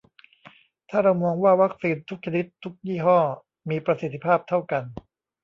[0.89, 3.19] ถ้าเรามองว่าวัคซีนทุกชนิดทุกยี่ห้อ
[3.69, 4.83] มีประสิทธิภาพเท่ากัน